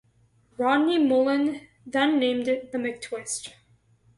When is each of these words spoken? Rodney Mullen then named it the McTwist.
Rodney 0.57 0.97
Mullen 0.97 1.61
then 1.85 2.17
named 2.17 2.47
it 2.47 2.71
the 2.71 2.79
McTwist. 2.79 3.51